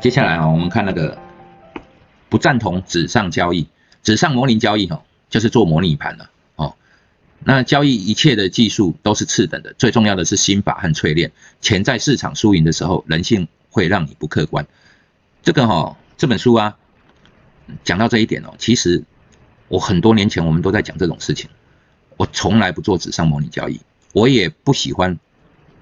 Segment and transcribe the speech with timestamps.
[0.00, 1.18] 接下来啊，我们看那个
[2.30, 3.68] 不赞同纸上交易，
[4.02, 6.74] 纸上模拟交易哈，就是做模拟盘了哦。
[7.44, 11.30] 那交易一切的技术都是次等的，最重要的是心法和淬炼。
[11.60, 14.66] 潜在市场输赢的时候，人性会让你不客观。
[15.42, 16.78] 这个哈，这本书啊，
[17.84, 19.04] 讲到这一点哦，其实
[19.68, 21.50] 我很多年前我们都在讲这种事情。
[22.16, 23.78] 我从来不做纸上模拟交易，
[24.14, 25.18] 我也不喜欢，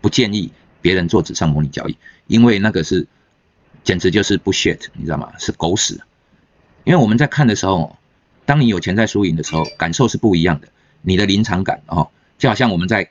[0.00, 0.50] 不建议
[0.82, 1.96] 别人做纸上模拟交易，
[2.26, 3.06] 因为那个是。
[3.88, 5.32] 简直就是不 shit，你知道吗？
[5.38, 5.98] 是狗屎。
[6.84, 7.96] 因为我们在看的时候，
[8.44, 10.68] 当你有钱在输赢的时候，感受是不一样的。
[11.00, 13.08] 你的临场感哦，就好像我们在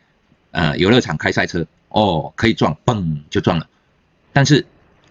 [0.52, 3.68] 呃游乐场开赛车哦，可以撞，嘣就撞了。
[4.34, 4.68] 但是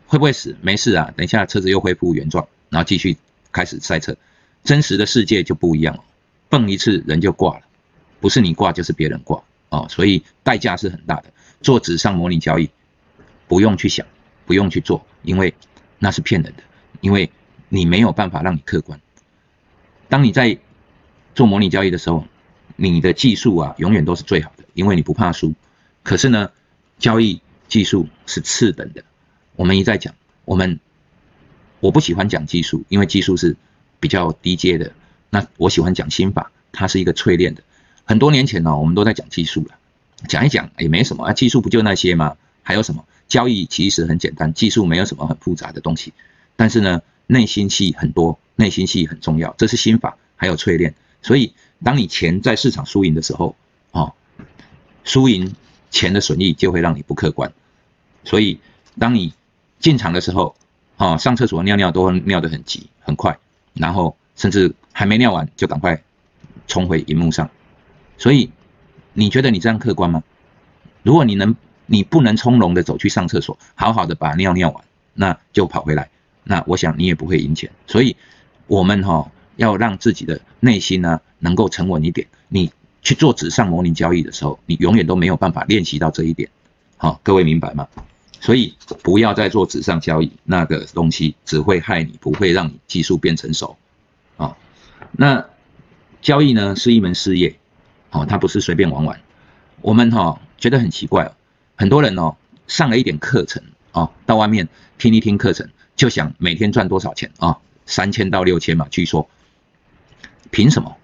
[0.06, 0.54] 会不会死？
[0.60, 3.16] 没事啊，等一下车子又恢复原状，然后继续
[3.50, 4.16] 开始赛车。
[4.62, 6.04] 真实的世界就不一样了，
[6.48, 7.62] 蹦一次人就挂了，
[8.20, 11.24] 不是你挂就是别人挂哦，所以代价是很大的。
[11.60, 12.70] 做纸上模拟交易，
[13.48, 14.06] 不用去想。
[14.46, 15.52] 不用去做，因为
[15.98, 16.62] 那是骗人的，
[17.00, 17.30] 因为
[17.68, 18.98] 你没有办法让你客观。
[20.08, 20.56] 当你在
[21.34, 22.24] 做模拟交易的时候，
[22.76, 25.52] 你的技术啊永远都是最好的，因为你不怕输。
[26.02, 26.50] 可是呢，
[26.98, 29.04] 交易技术是次等的。
[29.56, 30.78] 我们一再讲，我们
[31.80, 33.56] 我不喜欢讲技术，因为技术是
[33.98, 34.92] 比较低阶的。
[35.30, 37.62] 那我喜欢讲心法，它是一个淬炼的。
[38.04, 39.74] 很多年前呢，我们都在讲技术了，
[40.28, 42.36] 讲一讲也没什么啊，技术不就那些吗？
[42.62, 43.04] 还有什么？
[43.28, 46.12] 交易其实很简单，技术没有什么很复杂的东西，
[46.54, 50.94] 但是呢，内心戏很多，内心戏很重要，这是心法，还有淬炼。
[51.22, 51.52] 所以，
[51.82, 53.56] 当你钱在市场输赢的时候，
[53.90, 54.14] 哦，
[55.02, 55.54] 输赢
[55.90, 57.52] 钱的损益就会让你不客观。
[58.22, 58.60] 所以，
[58.98, 59.34] 当你
[59.80, 60.54] 进场的时候，
[60.96, 63.38] 哦，上厕所尿尿都会尿得很急很快，
[63.74, 66.00] 然后甚至还没尿完就赶快
[66.68, 67.50] 冲回荧幕上。
[68.18, 68.52] 所以，
[69.14, 70.22] 你觉得你这样客观吗？
[71.02, 71.56] 如果你能。
[71.86, 74.84] 你不能从容的走去上厕所，好好的把尿尿完，
[75.14, 76.10] 那就跑回来，
[76.44, 77.70] 那我想你也不会赢钱。
[77.86, 78.16] 所以，
[78.66, 82.26] 我们哈要让自己的内心呢能够沉稳一点。
[82.48, 86.48] 你去做纸上模拟交易的时候，你永远都没有办法练习到这一点。
[86.96, 87.88] 好，各位明白吗？
[88.38, 93.76] 所以不要再做纸上交易，那个东西只会害你，不会让你技术变成熟。
[94.36, 94.56] 啊，
[95.12, 95.46] 那
[96.20, 97.56] 交易呢是一门事业，
[98.10, 99.20] 哦，它不是随便玩玩。
[99.80, 101.32] 我们哈觉得很奇怪。
[101.76, 107.58] 很多人哦，上了一点课程哦，到外面听一听课程，就想每天赚多少钱啊？
[107.84, 109.28] 三千到六千嘛，据说。
[110.50, 110.96] 凭什么？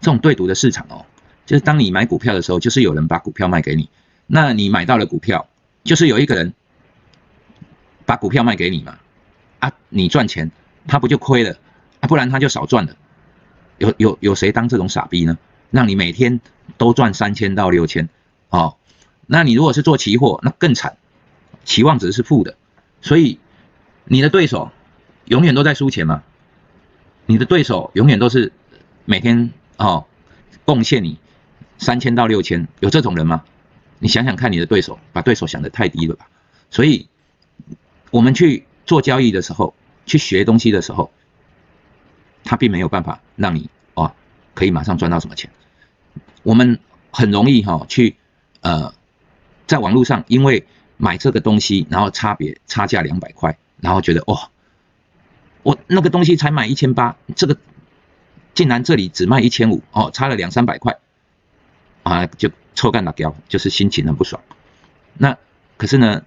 [0.00, 1.06] 这种对赌的市场哦，
[1.46, 3.90] 就是当你买股票的时候，就是有人把股票卖给你，
[4.26, 5.48] 那你买到了股票，
[5.84, 6.54] 就是有一个人
[8.06, 8.98] 把股票卖给你嘛，
[9.58, 10.50] 啊，你赚钱，
[10.86, 11.56] 他不就亏了？
[12.00, 12.96] 啊，不然他就少赚了。
[13.78, 15.36] 有有有谁当这种傻逼呢？
[15.70, 16.40] 让你每天
[16.78, 18.08] 都赚三千到六千，
[18.48, 18.76] 哦。
[19.26, 20.96] 那你如果是做期货，那更惨，
[21.64, 22.56] 期望值是负的，
[23.00, 23.38] 所以
[24.04, 24.70] 你的对手
[25.24, 26.22] 永远都在输钱嘛？
[27.26, 28.52] 你的对手永远都是
[29.06, 30.04] 每天哦
[30.66, 31.18] 贡献你
[31.78, 33.44] 三千到六千，有这种人吗？
[33.98, 36.28] 你想想看，你的对手把对手想得太低了吧？
[36.68, 37.08] 所以
[38.10, 39.74] 我们去做交易的时候，
[40.04, 41.10] 去学东西的时候，
[42.44, 44.12] 他并没有办法让你哦
[44.52, 45.50] 可以马上赚到什么钱。
[46.42, 46.78] 我们
[47.10, 48.16] 很容易哈去
[48.60, 48.92] 呃。
[49.66, 50.66] 在网络上，因为
[50.96, 54.50] 买这个东西，然后差别差价两百块，然后觉得哇，
[55.62, 57.56] 我那个东西才买一千八，这个
[58.54, 60.98] 竟然这里只卖一千五哦，差了两三百块，
[62.02, 64.42] 啊，就臭干打掉，就是心情很不爽。
[65.14, 65.36] 那
[65.76, 66.22] 可是呢，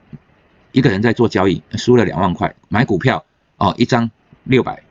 [0.71, 3.25] 一个人在做交易，输了两万块，买股票
[3.57, 4.11] 哦，一张
[4.43, 4.83] 六百。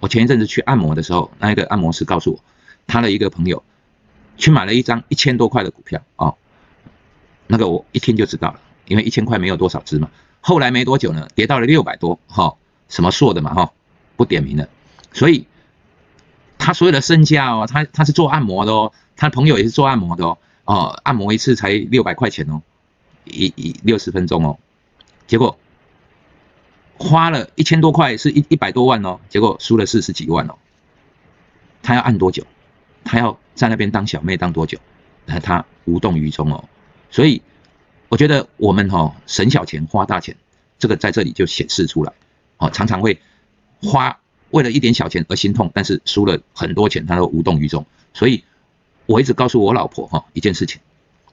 [0.00, 2.44] 我前一阵子去按摩的时候，那一个按摩师告诉我，
[2.86, 3.64] 他的一个朋友
[4.36, 6.36] 去买了一张一千多块的股票哦。
[7.48, 10.10] 那个我一听就知道了，因为一千块没有多少只嘛。
[10.40, 12.56] 后来没多久呢，跌到了六百多，哈，
[12.88, 13.72] 什么硕的嘛，哈，
[14.16, 14.68] 不点名了。
[15.12, 15.46] 所以
[16.58, 22.62] 他所有的身家哦，他他是做按摩的哦，他朋友也是做按摩的哦，哦，按摩一次才六百块钱哦，
[23.24, 24.58] 一一六十分钟哦，
[25.26, 25.58] 结果
[26.98, 30.54] 花了一千多块，是一一百多万哦，结果输了四十几万哦。
[31.82, 32.44] 他要按多久？
[33.04, 34.78] 他要在那边当小妹当多久？
[35.26, 36.68] 那他无动于衷哦。
[37.10, 37.40] 所以，
[38.08, 40.36] 我觉得我们哈省小钱花大钱，
[40.78, 42.12] 这个在这里就显示出来，
[42.58, 43.18] 哦，常常会
[43.82, 44.20] 花
[44.50, 47.86] 为了一点小钱而心痛，但是输了很多钱他都无动于衷。
[48.12, 48.44] 所以，
[49.06, 50.80] 我一直告诉我老婆哈一件事情，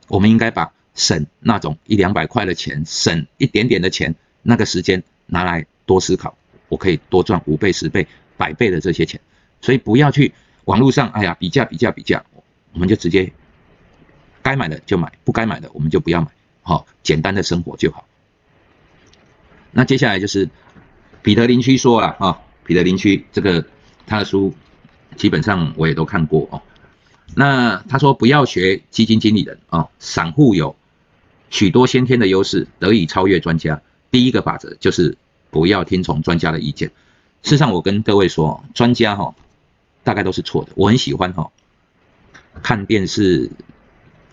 [0.08, 6.38] 我们应该把省那种一两百块的钱，省一点点的钱，那个时间拿来多思考，
[6.70, 8.08] 我可以多赚五倍、十倍、
[8.38, 9.20] 百倍的这些钱。
[9.62, 10.34] 所以不要去
[10.64, 12.24] 网络上，哎呀比价比价比价，
[12.72, 13.34] 我们就直接。
[14.46, 16.28] 该买的就买，不该买的我们就不要买，
[16.62, 18.06] 好，简单的生活就好。
[19.72, 20.48] 那接下来就是
[21.24, 23.66] 彼得林区说了啊，彼得林区这个
[24.06, 24.54] 他的书
[25.16, 26.62] 基本上我也都看过哦。
[27.34, 30.76] 那他说不要学基金经理人啊，散户有
[31.50, 33.82] 许多先天的优势，得以超越专家。
[34.12, 35.18] 第一个法则就是
[35.50, 36.90] 不要听从专家的意见。
[37.42, 39.34] 事实上，我跟各位说，专家哈
[40.04, 40.72] 大概都是错的。
[40.76, 41.50] 我很喜欢哈
[42.62, 43.50] 看电视，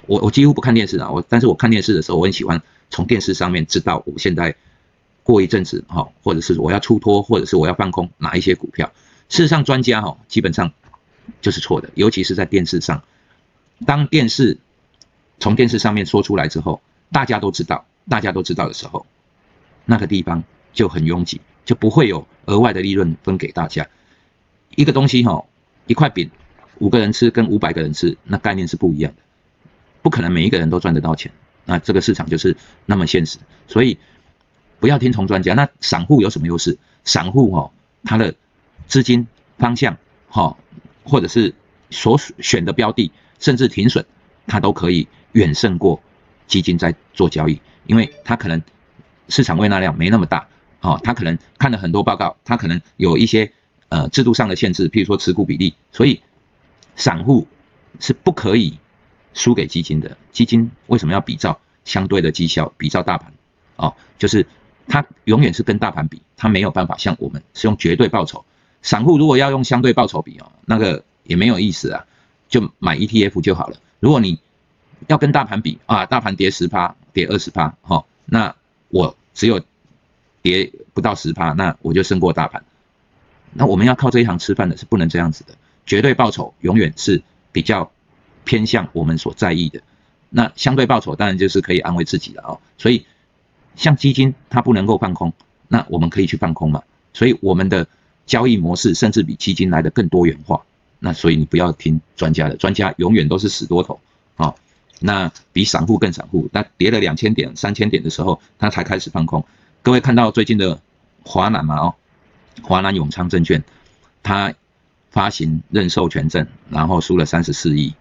[0.06, 4.54] 我我几乎不看电视啊，我但是我看电视的时候，我很喜欢从电视上面知道我现在。
[5.24, 8.90] 过一阵子哈，或者是我要出脱，或者是我要放空哪一些股票？
[9.28, 10.72] 事实上，专家哈基本上
[11.40, 13.04] 就是错的，尤其是在电视上。
[13.86, 14.58] 当电视
[15.38, 16.82] 从电视上面说出来之后，
[17.12, 19.06] 大家都知道，大家都知道的时候，
[19.84, 23.86] 那个地方就很拥挤，就不会有额外的利润分给大家。
[24.74, 25.44] 一个东西哈，
[25.86, 26.28] 一块饼，
[26.78, 29.22] 五个人吃跟五百个人吃，那概念是不一样的，
[30.02, 31.32] 不可能每一个人都赚得到钱。
[31.64, 33.98] 那这个市场就是那么现实，所以。
[34.80, 35.54] 不要听从专家。
[35.54, 36.76] 那散户有什么优势？
[37.04, 37.70] 散户哦，
[38.02, 38.34] 他的
[38.88, 39.96] 资金方向
[40.28, 40.56] 哈，
[41.04, 41.54] 或者是
[41.90, 44.04] 所选的标的，甚至停损，
[44.48, 46.02] 他都可以远胜过
[46.48, 48.60] 基金在做交易，因为他可能
[49.28, 50.48] 市场未纳量没那么大
[50.80, 53.52] 哦，他可能看了很多报告，他可能有一些
[53.88, 56.20] 呃制度上的限制，譬如说持股比例，所以
[56.96, 57.46] 散户
[58.00, 58.80] 是不可以
[59.34, 60.16] 输给基金的。
[60.32, 63.32] 基金为什么要比照相对的绩效，比照大盘？
[63.76, 64.46] 哦，就是。
[64.88, 68.44] 它永远是跟大盘比，它没有办法像我们是用绝对报酬。
[68.82, 72.04] 散户如果要用相对报酬比哦，那个也没有意思啊，
[72.48, 73.76] 就买 ETF 就好了。
[74.00, 74.40] 如果你
[75.06, 78.56] 要跟大盘比啊，大盘跌十趴，跌二十趴，哈，那
[78.88, 79.62] 我只有
[80.42, 82.64] 跌不到十趴，那我就胜过大盘。
[83.52, 85.54] 那我们要靠这一行吃饭的是不能这样子的，
[85.86, 87.92] 绝对报酬永远是比较
[88.44, 89.80] 偏向我们所在意的。
[90.30, 93.06] 那相对报酬当然就是可以安慰自己了哦，所以。
[93.74, 95.32] 像基金，它不能够放空，
[95.66, 96.82] 那我们可以去放空嘛？
[97.14, 97.88] 所以我们的
[98.26, 100.60] 交易模式甚至比基金来的更多元化。
[100.98, 103.98] 那所以你不要听专家的，专家永远都是死多头
[104.36, 104.54] 啊。
[105.00, 109.42] 那比散户更散户，那跌了两千点、三千点的时候，他才开始放空。
[109.80, 110.78] 各位看到最近的
[111.24, 111.78] 华南嘛？
[111.78, 111.94] 哦，
[112.62, 113.64] 华南永昌证券，
[114.22, 114.52] 它
[115.10, 117.94] 发行认授权证，然后输了三十四亿，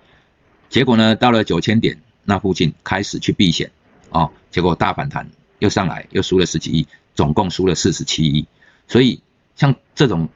[0.72, 3.70] 结果呢，到了九千点那附近开始去避险
[4.10, 5.30] 啊，结果大反弹。
[5.60, 8.48] 又上来，又输了十几亿，总共输了四十七亿。
[8.88, 9.22] 所以
[9.56, 10.28] 像这种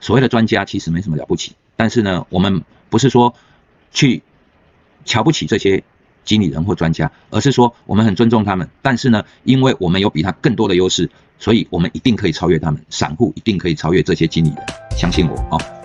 [0.00, 1.52] 所谓的专家，其实没什么了不起。
[1.76, 3.34] 但是呢，我们不是说
[3.92, 4.22] 去
[5.04, 5.84] 瞧不起这些
[6.24, 8.70] 经理人或专家，而是说我们很尊重他们。
[8.80, 12.82] 但是呢，因为我们有比他更多的优势，所以我们一定可以超越他们。
[12.88, 14.64] 散户一定可以超越这些经理人，
[14.96, 15.75] 相信我啊。